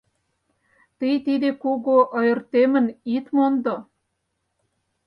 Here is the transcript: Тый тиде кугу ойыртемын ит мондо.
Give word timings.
Тый 0.97 1.15
тиде 1.25 1.49
кугу 1.61 1.97
ойыртемын 2.17 2.85
ит 3.15 3.25
мондо. 3.35 3.75